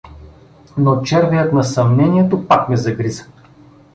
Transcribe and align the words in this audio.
Но 0.77 1.01
червеят 1.01 1.53
на 1.53 1.63
съмнението 1.63 2.47
пак 2.47 2.69
ме 2.69 2.77
загриза. 2.77 3.25